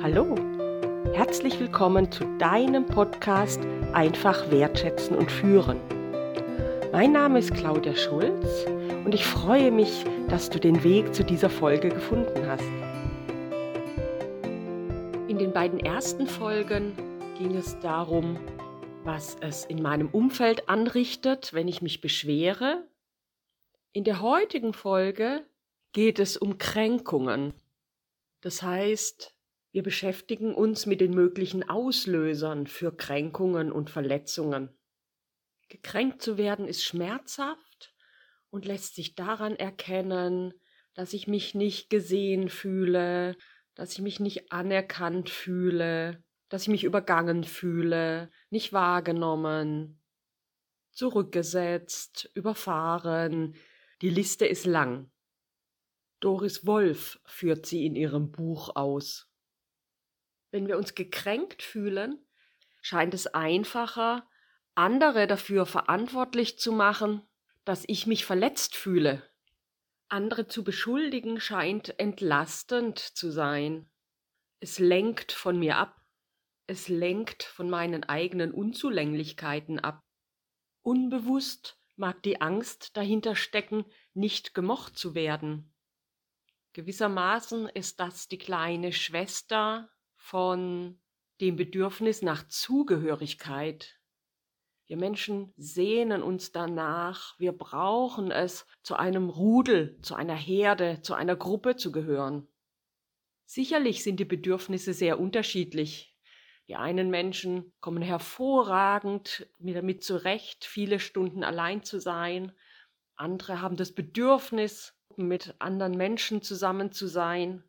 Hallo, 0.00 0.36
herzlich 1.12 1.58
willkommen 1.58 2.12
zu 2.12 2.24
deinem 2.38 2.86
Podcast 2.86 3.60
Einfach 3.92 4.48
wertschätzen 4.48 5.16
und 5.16 5.28
führen. 5.28 5.80
Mein 6.92 7.10
Name 7.10 7.40
ist 7.40 7.52
Claudia 7.52 7.96
Schulz 7.96 8.64
und 9.04 9.12
ich 9.12 9.24
freue 9.24 9.72
mich, 9.72 10.04
dass 10.28 10.50
du 10.50 10.60
den 10.60 10.84
Weg 10.84 11.12
zu 11.16 11.24
dieser 11.24 11.50
Folge 11.50 11.88
gefunden 11.88 12.46
hast. 12.46 12.62
In 15.28 15.36
den 15.36 15.52
beiden 15.52 15.80
ersten 15.80 16.28
Folgen 16.28 16.92
ging 17.36 17.56
es 17.56 17.76
darum, 17.80 18.38
was 19.02 19.36
es 19.40 19.64
in 19.64 19.82
meinem 19.82 20.10
Umfeld 20.10 20.68
anrichtet, 20.68 21.52
wenn 21.54 21.66
ich 21.66 21.82
mich 21.82 22.00
beschwere. 22.00 22.86
In 23.92 24.04
der 24.04 24.22
heutigen 24.22 24.74
Folge 24.74 25.44
geht 25.90 26.20
es 26.20 26.36
um 26.36 26.56
Kränkungen. 26.56 27.52
Das 28.42 28.62
heißt, 28.62 29.34
wir 29.70 29.82
beschäftigen 29.82 30.54
uns 30.54 30.86
mit 30.86 31.00
den 31.00 31.12
möglichen 31.12 31.68
Auslösern 31.68 32.66
für 32.66 32.96
Kränkungen 32.96 33.70
und 33.70 33.90
Verletzungen. 33.90 34.70
Gekränkt 35.68 36.22
zu 36.22 36.38
werden 36.38 36.66
ist 36.66 36.82
schmerzhaft 36.82 37.94
und 38.50 38.64
lässt 38.64 38.94
sich 38.94 39.14
daran 39.14 39.56
erkennen, 39.56 40.54
dass 40.94 41.12
ich 41.12 41.26
mich 41.26 41.54
nicht 41.54 41.90
gesehen 41.90 42.48
fühle, 42.48 43.36
dass 43.74 43.92
ich 43.92 44.00
mich 44.00 44.18
nicht 44.18 44.50
anerkannt 44.50 45.28
fühle, 45.28 46.24
dass 46.48 46.62
ich 46.62 46.68
mich 46.68 46.84
übergangen 46.84 47.44
fühle, 47.44 48.30
nicht 48.50 48.72
wahrgenommen, 48.72 50.00
zurückgesetzt, 50.92 52.30
überfahren. 52.34 53.54
Die 54.00 54.10
Liste 54.10 54.46
ist 54.46 54.64
lang. 54.64 55.10
Doris 56.20 56.66
Wolf 56.66 57.20
führt 57.26 57.66
sie 57.66 57.86
in 57.86 57.94
ihrem 57.94 58.32
Buch 58.32 58.74
aus. 58.74 59.27
Wenn 60.50 60.66
wir 60.66 60.78
uns 60.78 60.94
gekränkt 60.94 61.62
fühlen, 61.62 62.18
scheint 62.80 63.14
es 63.14 63.26
einfacher, 63.26 64.28
andere 64.74 65.26
dafür 65.26 65.66
verantwortlich 65.66 66.58
zu 66.58 66.72
machen, 66.72 67.22
dass 67.64 67.84
ich 67.86 68.06
mich 68.06 68.24
verletzt 68.24 68.76
fühle. 68.76 69.22
Andere 70.08 70.46
zu 70.46 70.64
beschuldigen 70.64 71.40
scheint 71.40 71.98
entlastend 71.98 72.98
zu 72.98 73.30
sein. 73.30 73.90
Es 74.60 74.78
lenkt 74.78 75.32
von 75.32 75.58
mir 75.58 75.76
ab. 75.76 76.00
Es 76.66 76.88
lenkt 76.88 77.42
von 77.42 77.68
meinen 77.68 78.04
eigenen 78.04 78.52
Unzulänglichkeiten 78.52 79.78
ab. 79.78 80.02
Unbewusst 80.82 81.78
mag 81.96 82.22
die 82.22 82.40
Angst 82.40 82.96
dahinter 82.96 83.36
stecken, 83.36 83.84
nicht 84.14 84.54
gemocht 84.54 84.96
zu 84.96 85.14
werden. 85.14 85.74
Gewissermaßen 86.72 87.68
ist 87.68 88.00
das 88.00 88.28
die 88.28 88.38
kleine 88.38 88.92
Schwester 88.92 89.90
von 90.28 91.00
dem 91.40 91.56
Bedürfnis 91.56 92.20
nach 92.20 92.46
Zugehörigkeit. 92.48 93.98
Wir 94.86 94.98
Menschen 94.98 95.54
sehnen 95.56 96.22
uns 96.22 96.52
danach, 96.52 97.38
wir 97.38 97.52
brauchen 97.52 98.30
es, 98.30 98.66
zu 98.82 98.96
einem 98.96 99.30
Rudel, 99.30 99.98
zu 100.02 100.14
einer 100.14 100.34
Herde, 100.34 101.00
zu 101.00 101.14
einer 101.14 101.34
Gruppe 101.34 101.76
zu 101.76 101.92
gehören. 101.92 102.46
Sicherlich 103.46 104.02
sind 104.02 104.20
die 104.20 104.26
Bedürfnisse 104.26 104.92
sehr 104.92 105.18
unterschiedlich. 105.18 106.14
Die 106.68 106.76
einen 106.76 107.08
Menschen 107.08 107.72
kommen 107.80 108.02
hervorragend 108.02 109.46
damit 109.58 110.04
zurecht, 110.04 110.66
viele 110.66 111.00
Stunden 111.00 111.42
allein 111.42 111.84
zu 111.84 112.00
sein. 112.00 112.52
Andere 113.16 113.62
haben 113.62 113.76
das 113.76 113.92
Bedürfnis, 113.92 114.94
mit 115.16 115.54
anderen 115.58 115.96
Menschen 115.96 116.42
zusammen 116.42 116.92
zu 116.92 117.06
sein 117.06 117.64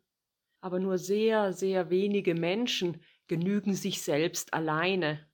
aber 0.60 0.78
nur 0.78 0.98
sehr, 0.98 1.52
sehr 1.52 1.90
wenige 1.90 2.34
Menschen 2.34 3.02
genügen 3.26 3.74
sich 3.74 4.02
selbst 4.02 4.52
alleine. 4.54 5.26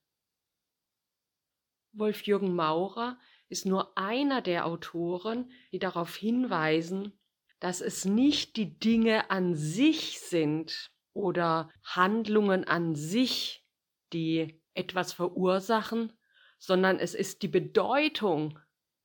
Wolf-Jürgen 1.92 2.54
Maurer 2.54 3.18
ist 3.48 3.64
nur 3.64 3.96
einer 3.96 4.42
der 4.42 4.66
Autoren, 4.66 5.50
die 5.72 5.78
darauf 5.78 6.14
hinweisen, 6.14 7.12
dass 7.60 7.80
es 7.80 8.04
nicht 8.04 8.56
die 8.56 8.78
Dinge 8.78 9.30
an 9.30 9.54
sich 9.54 10.20
sind 10.20 10.90
oder 11.14 11.70
Handlungen 11.82 12.64
an 12.64 12.94
sich, 12.94 13.64
die 14.12 14.62
etwas 14.74 15.12
verursachen, 15.14 16.12
sondern 16.58 16.98
es 16.98 17.14
ist 17.14 17.42
die 17.42 17.48
Bedeutung, 17.48 18.58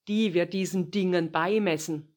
die 0.08 0.34
wir 0.34 0.46
diesen 0.46 0.92
Dingen 0.92 1.32
beimessen. 1.32 2.11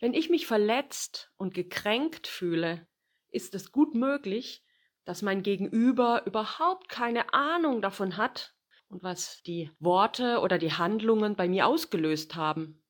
Wenn 0.00 0.14
ich 0.14 0.30
mich 0.30 0.46
verletzt 0.46 1.30
und 1.36 1.52
gekränkt 1.52 2.26
fühle, 2.26 2.86
ist 3.28 3.54
es 3.54 3.70
gut 3.70 3.94
möglich, 3.94 4.64
dass 5.04 5.20
mein 5.20 5.42
Gegenüber 5.42 6.22
überhaupt 6.24 6.88
keine 6.88 7.34
Ahnung 7.34 7.82
davon 7.82 8.16
hat 8.16 8.54
und 8.88 9.02
was 9.02 9.42
die 9.42 9.70
Worte 9.78 10.40
oder 10.40 10.56
die 10.56 10.72
Handlungen 10.72 11.36
bei 11.36 11.48
mir 11.48 11.66
ausgelöst 11.66 12.34
haben. 12.34 12.82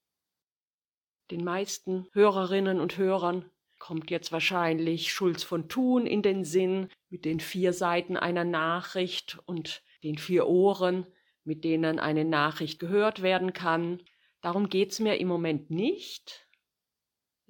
Den 1.33 1.43
meisten 1.43 2.07
Hörerinnen 2.13 2.81
und 2.81 2.97
Hörern 2.97 3.51
kommt 3.81 4.11
jetzt 4.11 4.31
wahrscheinlich 4.31 5.13
Schulz 5.13 5.43
von 5.43 5.69
Thun 5.69 6.07
in 6.07 6.23
den 6.23 6.45
Sinn 6.45 6.91
mit 7.09 7.25
den 7.25 7.41
vier 7.41 7.73
Seiten 7.73 8.17
einer 8.17 8.45
Nachricht 8.45 9.39
und 9.47 9.83
den 10.05 10.17
vier 10.17 10.47
Ohren, 10.47 11.07
mit 11.43 11.65
denen 11.65 11.99
eine 11.99 12.25
Nachricht 12.25 12.79
gehört 12.79 13.23
werden 13.23 13.53
kann. 13.53 14.01
Darum 14.43 14.69
geht's 14.69 15.01
mir 15.01 15.19
im 15.19 15.29
Moment 15.29 15.71
nicht, 15.71 16.47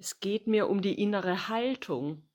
es 0.01 0.19
geht 0.19 0.47
mir 0.47 0.67
um 0.67 0.81
die 0.81 0.99
innere 0.99 1.47
Haltung. 1.47 2.27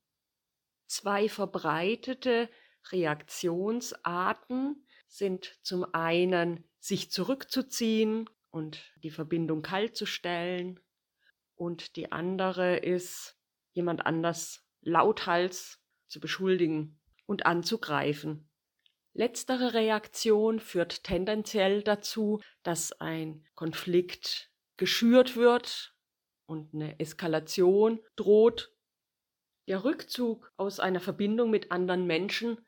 Zwei 0.86 1.28
verbreitete 1.28 2.48
Reaktionsarten 2.92 4.86
sind 5.08 5.58
zum 5.62 5.84
einen 5.92 6.62
sich 6.78 7.10
zurückzuziehen 7.10 8.30
und 8.50 8.92
die 9.02 9.10
Verbindung 9.10 9.62
kalt 9.62 9.96
zu 9.96 10.06
stellen 10.06 10.78
und 11.56 11.96
die 11.96 12.12
andere 12.12 12.76
ist 12.76 13.36
jemand 13.72 14.06
anders 14.06 14.64
lauthals 14.82 15.82
zu 16.06 16.20
beschuldigen 16.20 17.00
und 17.26 17.46
anzugreifen. 17.46 18.48
Letztere 19.12 19.74
Reaktion 19.74 20.60
führt 20.60 21.02
tendenziell 21.02 21.82
dazu, 21.82 22.40
dass 22.62 22.92
ein 22.92 23.44
Konflikt 23.56 24.52
geschürt 24.76 25.34
wird 25.34 25.95
und 26.46 26.74
eine 26.74 26.98
Eskalation 26.98 28.00
droht. 28.16 28.72
Der 29.66 29.84
Rückzug 29.84 30.52
aus 30.56 30.80
einer 30.80 31.00
Verbindung 31.00 31.50
mit 31.50 31.72
anderen 31.72 32.06
Menschen 32.06 32.58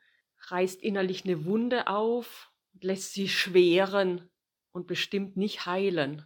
reißt 0.47 0.81
innerlich 0.81 1.25
eine 1.25 1.45
Wunde 1.45 1.87
auf, 1.87 2.51
lässt 2.81 3.13
sie 3.13 3.27
schweren 3.27 4.29
und 4.71 4.87
bestimmt 4.87 5.37
nicht 5.37 5.65
heilen. 5.65 6.25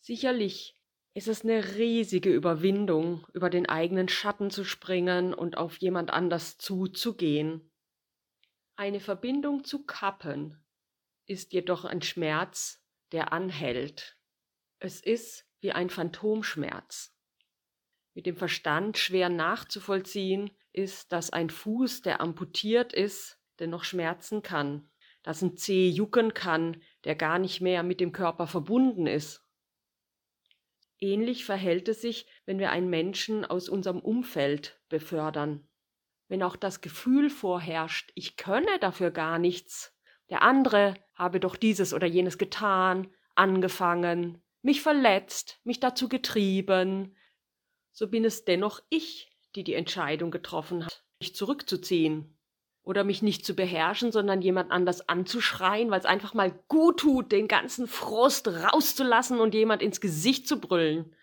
Sicherlich 0.00 0.80
ist 1.14 1.28
es 1.28 1.42
eine 1.42 1.76
riesige 1.76 2.32
Überwindung, 2.32 3.26
über 3.32 3.50
den 3.50 3.68
eigenen 3.68 4.08
Schatten 4.08 4.50
zu 4.50 4.64
springen 4.64 5.32
und 5.32 5.56
auf 5.56 5.78
jemand 5.78 6.10
anders 6.10 6.58
zuzugehen. 6.58 7.72
Eine 8.76 9.00
Verbindung 9.00 9.64
zu 9.64 9.84
kappen 9.84 10.62
ist 11.24 11.54
jedoch 11.54 11.84
ein 11.86 12.02
Schmerz, 12.02 12.84
der 13.12 13.32
anhält. 13.32 14.18
Es 14.78 15.00
ist 15.00 15.45
wie 15.60 15.72
ein 15.72 15.90
Phantomschmerz. 15.90 17.14
Mit 18.14 18.26
dem 18.26 18.36
Verstand 18.36 18.96
schwer 18.96 19.28
nachzuvollziehen 19.28 20.50
ist, 20.72 21.12
dass 21.12 21.30
ein 21.30 21.50
Fuß, 21.50 22.02
der 22.02 22.20
amputiert 22.20 22.92
ist, 22.92 23.38
dennoch 23.58 23.84
schmerzen 23.84 24.42
kann, 24.42 24.90
dass 25.22 25.42
ein 25.42 25.56
Zeh 25.56 25.88
jucken 25.88 26.34
kann, 26.34 26.82
der 27.04 27.14
gar 27.14 27.38
nicht 27.38 27.60
mehr 27.60 27.82
mit 27.82 28.00
dem 28.00 28.12
Körper 28.12 28.46
verbunden 28.46 29.06
ist. 29.06 29.44
Ähnlich 30.98 31.44
verhält 31.44 31.88
es 31.88 32.00
sich, 32.00 32.26
wenn 32.46 32.58
wir 32.58 32.70
einen 32.70 32.88
Menschen 32.88 33.44
aus 33.44 33.68
unserem 33.68 34.00
Umfeld 34.00 34.80
befördern. 34.88 35.68
Wenn 36.28 36.42
auch 36.42 36.56
das 36.56 36.80
Gefühl 36.80 37.28
vorherrscht, 37.28 38.12
ich 38.14 38.36
könne 38.36 38.78
dafür 38.80 39.10
gar 39.10 39.38
nichts, 39.38 39.94
der 40.30 40.42
andere 40.42 40.94
habe 41.14 41.38
doch 41.38 41.56
dieses 41.56 41.92
oder 41.92 42.06
jenes 42.06 42.38
getan, 42.38 43.12
angefangen, 43.34 44.42
mich 44.66 44.82
verletzt, 44.82 45.60
mich 45.62 45.78
dazu 45.78 46.08
getrieben, 46.08 47.16
so 47.92 48.08
bin 48.08 48.24
es 48.24 48.44
dennoch 48.44 48.80
ich, 48.88 49.30
die 49.54 49.62
die 49.62 49.74
Entscheidung 49.74 50.32
getroffen 50.32 50.84
hat, 50.84 51.04
mich 51.20 51.36
zurückzuziehen 51.36 52.36
oder 52.82 53.04
mich 53.04 53.22
nicht 53.22 53.46
zu 53.46 53.54
beherrschen, 53.54 54.10
sondern 54.10 54.42
jemand 54.42 54.72
anders 54.72 55.08
anzuschreien, 55.08 55.92
weil 55.92 56.00
es 56.00 56.04
einfach 56.04 56.34
mal 56.34 56.50
gut 56.66 56.98
tut, 56.98 57.30
den 57.30 57.46
ganzen 57.46 57.86
Frust 57.86 58.48
rauszulassen 58.48 59.38
und 59.38 59.54
jemand 59.54 59.82
ins 59.82 60.00
Gesicht 60.00 60.48
zu 60.48 60.60
brüllen. 60.60 61.14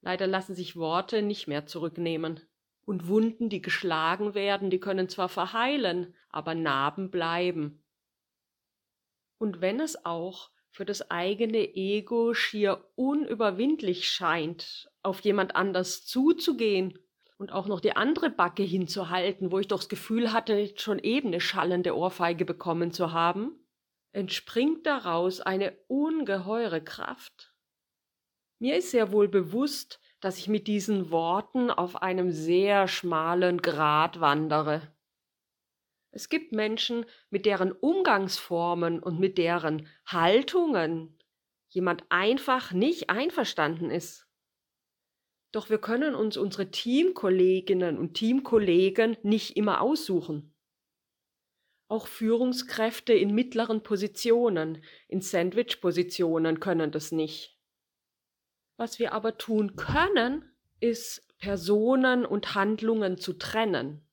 Leider 0.00 0.26
lassen 0.26 0.56
sich 0.56 0.74
Worte 0.74 1.22
nicht 1.22 1.46
mehr 1.46 1.66
zurücknehmen. 1.66 2.40
Und 2.84 3.06
Wunden, 3.06 3.50
die 3.50 3.62
geschlagen 3.62 4.34
werden, 4.34 4.68
die 4.68 4.80
können 4.80 5.08
zwar 5.08 5.28
verheilen, 5.28 6.12
aber 6.28 6.56
Narben 6.56 7.12
bleiben. 7.12 7.84
Und 9.38 9.60
wenn 9.60 9.78
es 9.78 10.04
auch 10.04 10.50
für 10.78 10.84
das 10.84 11.10
eigene 11.10 11.74
Ego 11.74 12.34
schier 12.34 12.84
unüberwindlich 12.94 14.08
scheint, 14.08 14.88
auf 15.02 15.18
jemand 15.22 15.56
anders 15.56 16.06
zuzugehen 16.06 16.96
und 17.36 17.50
auch 17.50 17.66
noch 17.66 17.80
die 17.80 17.96
andere 17.96 18.30
Backe 18.30 18.62
hinzuhalten, 18.62 19.50
wo 19.50 19.58
ich 19.58 19.66
doch 19.66 19.78
das 19.78 19.88
Gefühl 19.88 20.32
hatte, 20.32 20.72
schon 20.76 21.00
eben 21.00 21.30
eine 21.30 21.40
schallende 21.40 21.96
Ohrfeige 21.96 22.44
bekommen 22.44 22.92
zu 22.92 23.10
haben, 23.12 23.58
entspringt 24.12 24.86
daraus 24.86 25.40
eine 25.40 25.76
ungeheure 25.88 26.80
Kraft. 26.80 27.52
Mir 28.60 28.76
ist 28.76 28.92
sehr 28.92 29.10
wohl 29.10 29.26
bewusst, 29.26 29.98
dass 30.20 30.38
ich 30.38 30.46
mit 30.46 30.68
diesen 30.68 31.10
Worten 31.10 31.72
auf 31.72 32.02
einem 32.02 32.30
sehr 32.30 32.86
schmalen 32.86 33.62
Grat 33.62 34.20
wandere. 34.20 34.82
Es 36.10 36.28
gibt 36.28 36.52
Menschen, 36.52 37.04
mit 37.30 37.46
deren 37.46 37.72
Umgangsformen 37.72 39.00
und 39.00 39.20
mit 39.20 39.38
deren 39.38 39.88
Haltungen 40.06 41.18
jemand 41.68 42.04
einfach 42.08 42.72
nicht 42.72 43.10
einverstanden 43.10 43.90
ist. 43.90 44.26
Doch 45.52 45.70
wir 45.70 45.78
können 45.78 46.14
uns 46.14 46.36
unsere 46.36 46.70
Teamkolleginnen 46.70 47.98
und 47.98 48.14
Teamkollegen 48.14 49.16
nicht 49.22 49.56
immer 49.56 49.80
aussuchen. 49.80 50.54
Auch 51.88 52.06
Führungskräfte 52.06 53.14
in 53.14 53.34
mittleren 53.34 53.82
Positionen, 53.82 54.84
in 55.08 55.22
Sandwich-Positionen 55.22 56.60
können 56.60 56.90
das 56.90 57.12
nicht. 57.12 57.58
Was 58.76 58.98
wir 58.98 59.12
aber 59.12 59.38
tun 59.38 59.74
können, 59.76 60.54
ist 60.80 61.26
Personen 61.38 62.26
und 62.26 62.54
Handlungen 62.54 63.16
zu 63.16 63.32
trennen. 63.32 64.06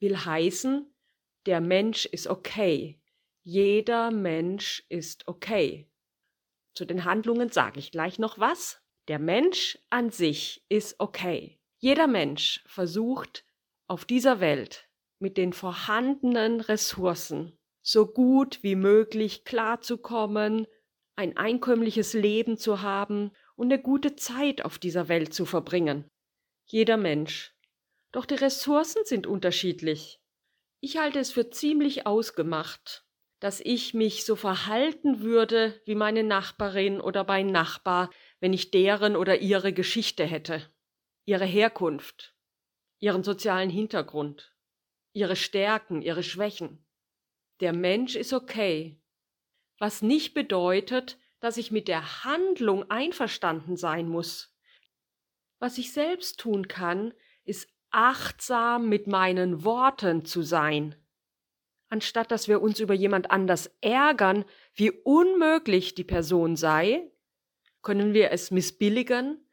Will 0.00 0.16
heißen, 0.16 0.90
der 1.48 1.62
Mensch 1.62 2.04
ist 2.04 2.26
okay. 2.26 3.00
Jeder 3.42 4.10
Mensch 4.10 4.84
ist 4.90 5.26
okay. 5.28 5.90
Zu 6.74 6.84
den 6.84 7.06
Handlungen 7.06 7.48
sage 7.48 7.78
ich 7.78 7.90
gleich 7.90 8.18
noch 8.18 8.38
was. 8.38 8.82
Der 9.08 9.18
Mensch 9.18 9.78
an 9.88 10.10
sich 10.10 10.62
ist 10.68 10.96
okay. 11.00 11.58
Jeder 11.78 12.06
Mensch 12.06 12.62
versucht 12.66 13.46
auf 13.86 14.04
dieser 14.04 14.40
Welt 14.40 14.90
mit 15.20 15.38
den 15.38 15.54
vorhandenen 15.54 16.60
Ressourcen 16.60 17.58
so 17.80 18.06
gut 18.06 18.62
wie 18.62 18.76
möglich 18.76 19.44
klarzukommen, 19.44 20.66
ein 21.16 21.38
einkömmliches 21.38 22.12
Leben 22.12 22.58
zu 22.58 22.82
haben 22.82 23.30
und 23.56 23.72
eine 23.72 23.80
gute 23.80 24.16
Zeit 24.16 24.66
auf 24.66 24.78
dieser 24.78 25.08
Welt 25.08 25.32
zu 25.32 25.46
verbringen. 25.46 26.04
Jeder 26.66 26.98
Mensch. 26.98 27.54
Doch 28.12 28.26
die 28.26 28.34
Ressourcen 28.34 29.06
sind 29.06 29.26
unterschiedlich. 29.26 30.20
Ich 30.80 30.96
halte 30.96 31.18
es 31.18 31.32
für 31.32 31.50
ziemlich 31.50 32.06
ausgemacht, 32.06 33.04
dass 33.40 33.60
ich 33.60 33.94
mich 33.94 34.24
so 34.24 34.36
verhalten 34.36 35.20
würde 35.20 35.80
wie 35.84 35.96
meine 35.96 36.22
Nachbarin 36.22 37.00
oder 37.00 37.24
mein 37.24 37.50
Nachbar, 37.50 38.10
wenn 38.40 38.52
ich 38.52 38.70
deren 38.70 39.16
oder 39.16 39.40
ihre 39.40 39.72
Geschichte 39.72 40.24
hätte, 40.24 40.70
ihre 41.24 41.44
Herkunft, 41.44 42.34
ihren 43.00 43.24
sozialen 43.24 43.70
Hintergrund, 43.70 44.54
ihre 45.12 45.36
Stärken, 45.36 46.00
ihre 46.00 46.22
Schwächen. 46.22 46.86
Der 47.60 47.72
Mensch 47.72 48.14
ist 48.14 48.32
okay, 48.32 49.00
was 49.78 50.02
nicht 50.02 50.32
bedeutet, 50.32 51.18
dass 51.40 51.56
ich 51.56 51.70
mit 51.70 51.88
der 51.88 52.24
Handlung 52.24 52.88
einverstanden 52.90 53.76
sein 53.76 54.08
muss. 54.08 54.56
Was 55.58 55.78
ich 55.78 55.92
selbst 55.92 56.38
tun 56.38 56.68
kann, 56.68 57.14
ist 57.44 57.68
achtsam 57.90 58.88
mit 58.88 59.06
meinen 59.06 59.64
Worten 59.64 60.24
zu 60.24 60.42
sein. 60.42 60.94
Anstatt 61.88 62.30
dass 62.30 62.48
wir 62.48 62.60
uns 62.60 62.80
über 62.80 62.94
jemand 62.94 63.30
anders 63.30 63.70
ärgern, 63.80 64.44
wie 64.74 64.90
unmöglich 64.90 65.94
die 65.94 66.04
Person 66.04 66.56
sei, 66.56 67.10
können 67.82 68.12
wir 68.12 68.30
es 68.30 68.50
missbilligen, 68.50 69.48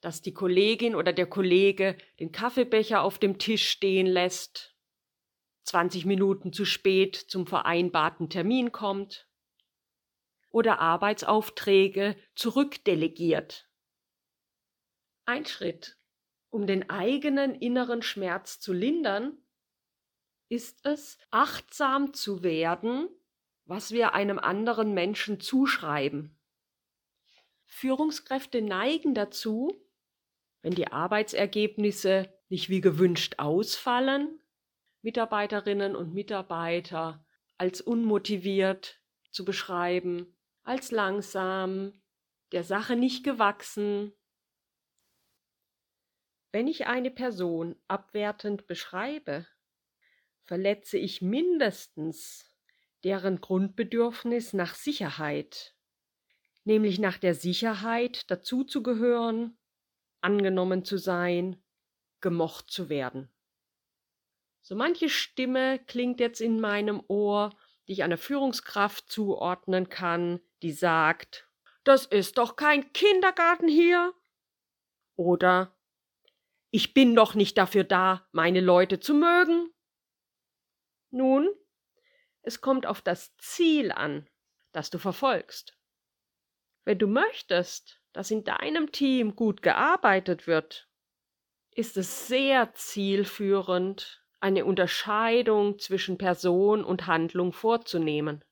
dass 0.00 0.22
die 0.22 0.34
Kollegin 0.34 0.94
oder 0.94 1.12
der 1.12 1.26
Kollege 1.26 1.96
den 2.18 2.32
Kaffeebecher 2.32 3.02
auf 3.02 3.18
dem 3.18 3.38
Tisch 3.38 3.68
stehen 3.68 4.06
lässt, 4.06 4.76
20 5.64 6.04
Minuten 6.04 6.52
zu 6.52 6.64
spät 6.64 7.16
zum 7.16 7.46
vereinbarten 7.46 8.30
Termin 8.30 8.72
kommt 8.72 9.28
oder 10.50 10.80
Arbeitsaufträge 10.80 12.16
zurückdelegiert. 12.34 13.68
Ein 15.26 15.44
Schritt, 15.44 15.97
um 16.50 16.66
den 16.66 16.88
eigenen 16.90 17.54
inneren 17.54 18.02
Schmerz 18.02 18.60
zu 18.60 18.72
lindern, 18.72 19.36
ist 20.48 20.84
es, 20.86 21.18
achtsam 21.30 22.14
zu 22.14 22.42
werden, 22.42 23.08
was 23.64 23.92
wir 23.92 24.14
einem 24.14 24.38
anderen 24.38 24.94
Menschen 24.94 25.40
zuschreiben. 25.40 26.38
Führungskräfte 27.66 28.62
neigen 28.62 29.14
dazu, 29.14 29.74
wenn 30.62 30.74
die 30.74 30.88
Arbeitsergebnisse 30.88 32.32
nicht 32.48 32.70
wie 32.70 32.80
gewünscht 32.80 33.34
ausfallen, 33.38 34.40
Mitarbeiterinnen 35.02 35.94
und 35.94 36.14
Mitarbeiter 36.14 37.24
als 37.56 37.80
unmotiviert 37.80 39.00
zu 39.30 39.44
beschreiben, 39.44 40.34
als 40.62 40.90
langsam, 40.90 41.92
der 42.52 42.64
Sache 42.64 42.96
nicht 42.96 43.24
gewachsen. 43.24 44.12
Wenn 46.52 46.66
ich 46.66 46.86
eine 46.86 47.10
Person 47.10 47.76
abwertend 47.88 48.66
beschreibe, 48.66 49.46
verletze 50.44 50.98
ich 50.98 51.20
mindestens 51.20 52.50
deren 53.04 53.40
Grundbedürfnis 53.40 54.52
nach 54.54 54.74
Sicherheit 54.74 55.74
nämlich 56.68 56.98
nach 56.98 57.16
der 57.16 57.34
Sicherheit, 57.34 58.30
dazuzugehören, 58.30 59.56
angenommen 60.20 60.84
zu 60.84 60.98
sein, 60.98 61.60
gemocht 62.20 62.70
zu 62.70 62.90
werden. 62.90 63.30
So 64.60 64.76
manche 64.76 65.08
Stimme 65.08 65.78
klingt 65.86 66.20
jetzt 66.20 66.42
in 66.42 66.60
meinem 66.60 67.02
Ohr, 67.08 67.56
die 67.86 67.92
ich 67.92 68.02
einer 68.02 68.18
Führungskraft 68.18 69.10
zuordnen 69.10 69.88
kann, 69.88 70.40
die 70.60 70.72
sagt, 70.72 71.48
das 71.84 72.04
ist 72.04 72.36
doch 72.36 72.54
kein 72.54 72.92
Kindergarten 72.92 73.66
hier. 73.66 74.12
Oder 75.16 75.74
ich 76.70 76.94
bin 76.94 77.14
doch 77.14 77.34
nicht 77.34 77.56
dafür 77.56 77.84
da, 77.84 78.26
meine 78.32 78.60
Leute 78.60 79.00
zu 79.00 79.14
mögen. 79.14 79.72
Nun, 81.10 81.48
es 82.42 82.60
kommt 82.60 82.86
auf 82.86 83.00
das 83.00 83.36
Ziel 83.38 83.92
an, 83.92 84.28
das 84.72 84.90
du 84.90 84.98
verfolgst. 84.98 85.76
Wenn 86.84 86.98
du 86.98 87.06
möchtest, 87.06 88.00
dass 88.12 88.30
in 88.30 88.44
deinem 88.44 88.92
Team 88.92 89.36
gut 89.36 89.62
gearbeitet 89.62 90.46
wird, 90.46 90.88
ist 91.74 91.96
es 91.96 92.26
sehr 92.26 92.74
zielführend, 92.74 94.24
eine 94.40 94.64
Unterscheidung 94.64 95.78
zwischen 95.78 96.18
Person 96.18 96.84
und 96.84 97.06
Handlung 97.06 97.52
vorzunehmen. 97.52 98.44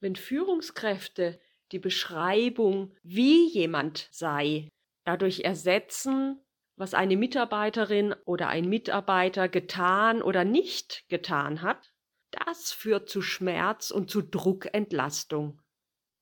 Wenn 0.00 0.16
Führungskräfte 0.16 1.40
die 1.72 1.78
Beschreibung, 1.78 2.96
wie 3.02 3.48
jemand 3.48 4.08
sei, 4.10 4.68
dadurch 5.04 5.40
ersetzen, 5.40 6.40
was 6.80 6.94
eine 6.94 7.18
Mitarbeiterin 7.18 8.14
oder 8.24 8.48
ein 8.48 8.66
Mitarbeiter 8.66 9.50
getan 9.50 10.22
oder 10.22 10.44
nicht 10.44 11.04
getan 11.10 11.60
hat, 11.60 11.92
das 12.30 12.72
führt 12.72 13.10
zu 13.10 13.20
Schmerz 13.20 13.90
und 13.90 14.10
zu 14.10 14.22
Druckentlastung. 14.22 15.60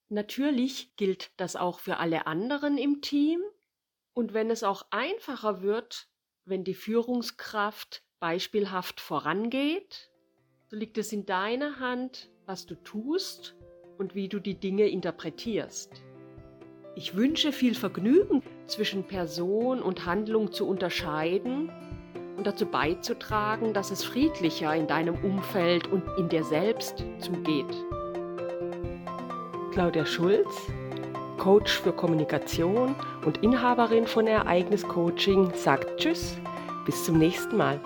Natürlich 0.09 0.97
gilt 0.97 1.31
das 1.37 1.55
auch 1.55 1.79
für 1.79 1.99
alle 1.99 2.27
anderen 2.27 2.77
im 2.77 3.03
Team. 3.03 3.41
Und 4.15 4.35
wenn 4.35 4.51
es 4.51 4.65
auch 4.65 4.85
einfacher 4.91 5.63
wird, 5.63 6.09
wenn 6.45 6.65
die 6.65 6.75
Führungskraft 6.75 8.03
beispielhaft 8.19 9.01
vorangeht, 9.01 10.11
so 10.67 10.77
liegt 10.77 10.99
es 10.99 11.13
in 11.13 11.25
deiner 11.25 11.79
Hand, 11.79 12.33
was 12.47 12.67
du 12.67 12.75
tust 12.75 13.55
und 13.97 14.17
wie 14.17 14.29
du 14.29 14.41
die 14.41 14.59
Dinge 14.59 14.89
interpretierst. 14.89 16.03
Ich 16.99 17.15
wünsche 17.15 17.53
viel 17.53 17.77
Vergnügen 17.77 18.43
zwischen 18.67 19.05
Person 19.05 19.81
und 19.81 20.05
Handlung 20.05 20.51
zu 20.51 20.67
unterscheiden 20.67 21.71
und 22.37 22.45
dazu 22.45 22.67
beizutragen, 22.67 23.73
dass 23.73 23.93
es 23.93 24.03
friedlicher 24.03 24.75
in 24.75 24.89
deinem 24.89 25.15
Umfeld 25.23 25.87
und 25.87 26.03
in 26.19 26.29
dir 26.29 26.43
selbst 26.43 27.05
zugeht. 27.21 27.73
Claudia 29.73 30.05
Schulz, 30.05 30.49
Coach 31.37 31.79
für 31.79 31.93
Kommunikation 31.93 32.97
und 33.25 33.45
Inhaberin 33.45 34.09
von 34.09 34.27
Ereignis 34.27 34.83
Coaching, 34.83 35.53
sagt 35.55 36.01
Tschüss, 36.01 36.37
bis 36.85 37.05
zum 37.05 37.17
nächsten 37.19 37.57
Mal. 37.57 37.81